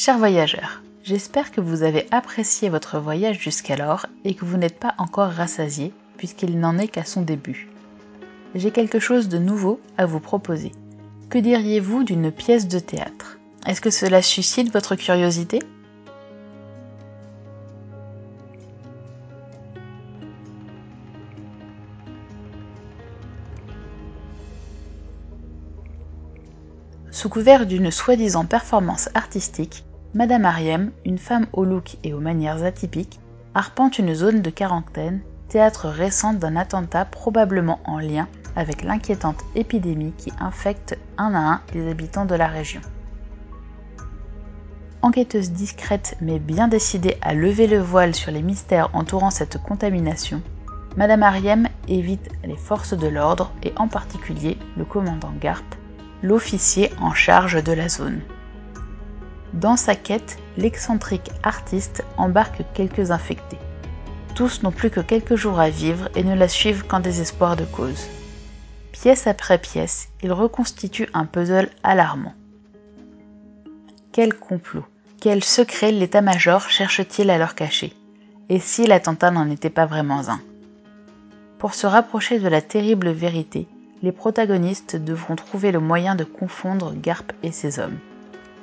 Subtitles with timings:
[0.00, 4.94] Chers voyageurs, j'espère que vous avez apprécié votre voyage jusqu'alors et que vous n'êtes pas
[4.96, 7.68] encore rassasié puisqu'il n'en est qu'à son début.
[8.54, 10.70] J'ai quelque chose de nouveau à vous proposer.
[11.30, 13.40] Que diriez-vous d'une pièce de théâtre?
[13.66, 15.58] Est-ce que cela suscite votre curiosité?
[27.10, 29.82] Sous couvert d'une soi-disant performance artistique,
[30.14, 33.20] Madame Ariem, une femme au look et aux manières atypiques,
[33.54, 38.26] arpente une zone de quarantaine, théâtre récent d'un attentat probablement en lien
[38.56, 42.80] avec l'inquiétante épidémie qui infecte un à un les habitants de la région.
[45.02, 50.40] Enquêteuse discrète mais bien décidée à lever le voile sur les mystères entourant cette contamination,
[50.96, 55.64] Madame Ariem évite les forces de l'ordre et en particulier le commandant Garp
[56.22, 58.20] l'officier en charge de la zone.
[59.54, 63.58] Dans sa quête, l'excentrique artiste embarque quelques infectés.
[64.34, 67.64] Tous n'ont plus que quelques jours à vivre et ne la suivent qu'en désespoir de
[67.64, 68.06] cause.
[68.92, 72.34] Pièce après pièce, il reconstitue un puzzle alarmant.
[74.12, 74.84] Quel complot,
[75.20, 77.94] quel secret l'état-major cherche-t-il à leur cacher?
[78.48, 80.40] Et si l'attentat n'en était pas vraiment un?
[81.58, 83.66] Pour se rapprocher de la terrible vérité,
[84.02, 87.98] les protagonistes devront trouver le moyen de confondre Garp et ses hommes.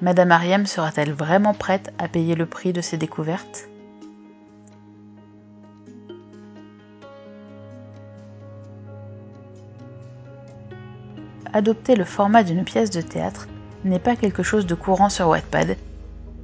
[0.00, 3.68] Madame Ariam sera-t-elle vraiment prête à payer le prix de ces découvertes?
[11.52, 13.48] Adopter le format d'une pièce de théâtre
[13.84, 15.76] n'est pas quelque chose de courant sur Wattpad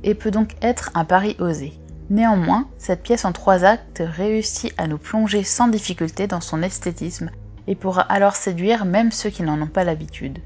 [0.03, 1.75] et peut donc être un pari osé.
[2.11, 7.31] Néanmoins, cette pièce en trois actes réussit à nous plonger sans difficulté dans son esthétisme
[7.69, 10.41] et pourra alors séduire même ceux qui n'en ont pas l'habitude.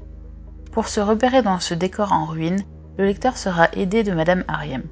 [0.71, 2.63] Pour se repérer dans ce décor en ruine,
[2.99, 4.83] le lecteur sera aidé de Madame Ariem.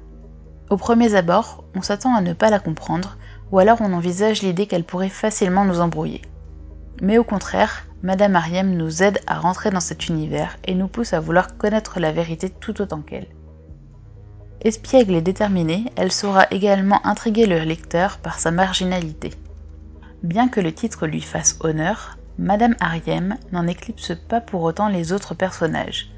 [0.70, 3.18] Au premier abord, on s'attend à ne pas la comprendre,
[3.52, 6.22] ou alors on envisage l'idée qu'elle pourrait facilement nous embrouiller.
[7.02, 11.12] Mais au contraire, Madame Ariem nous aide à rentrer dans cet univers et nous pousse
[11.12, 13.26] à vouloir connaître la vérité tout autant qu'elle.
[14.62, 19.34] Espiègle et déterminée, elle saura également intriguer le lecteur par sa marginalité.
[20.22, 25.12] Bien que le titre lui fasse honneur, Madame Ariem n'en éclipse pas pour autant les
[25.12, 26.10] autres personnages.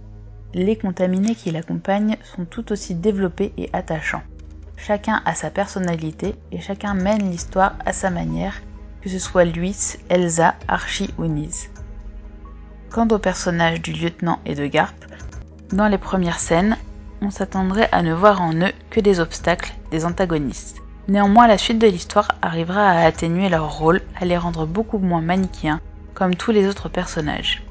[0.54, 4.22] Les contaminés qui l'accompagnent sont tout aussi développés et attachants.
[4.76, 8.54] Chacun a sa personnalité et chacun mène l'histoire à sa manière,
[9.02, 11.70] que ce soit Luis, Elsa, Archie ou Nise.
[12.90, 14.94] Quant aux personnages du lieutenant et de Garp,
[15.72, 16.76] dans les premières scènes,
[17.22, 20.78] on s'attendrait à ne voir en eux que des obstacles, des antagonistes.
[21.06, 25.20] Néanmoins, la suite de l'histoire arrivera à atténuer leur rôle, à les rendre beaucoup moins
[25.20, 25.80] manichéens
[26.14, 27.62] comme tous les autres personnages.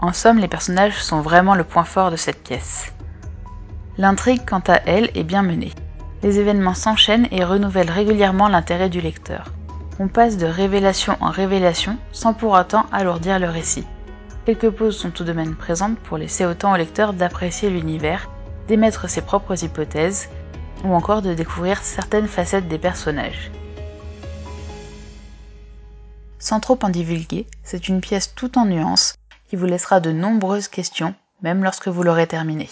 [0.00, 2.92] En somme, les personnages sont vraiment le point fort de cette pièce.
[3.96, 5.72] L'intrigue, quant à elle, est bien menée.
[6.22, 9.52] Les événements s'enchaînent et renouvellent régulièrement l'intérêt du lecteur.
[9.98, 13.86] On passe de révélation en révélation sans pour autant alourdir le récit.
[14.46, 18.30] Quelques pauses sont tout de même présentes pour laisser autant au lecteur d'apprécier l'univers,
[18.68, 20.28] d'émettre ses propres hypothèses,
[20.84, 23.50] ou encore de découvrir certaines facettes des personnages.
[26.38, 29.16] Sans trop en divulguer, c'est une pièce tout en nuances
[29.48, 32.68] qui vous laissera de nombreuses questions, même lorsque vous l'aurez terminée.